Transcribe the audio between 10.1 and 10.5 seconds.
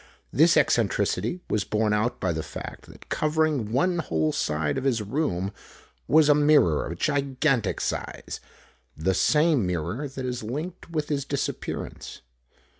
is